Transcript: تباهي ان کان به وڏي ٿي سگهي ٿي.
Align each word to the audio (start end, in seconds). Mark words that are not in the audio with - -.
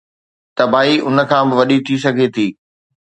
تباهي 0.57 0.95
ان 1.07 1.17
کان 1.29 1.43
به 1.49 1.55
وڏي 1.59 1.77
ٿي 1.85 1.95
سگهي 2.03 2.27
ٿي. 2.35 2.47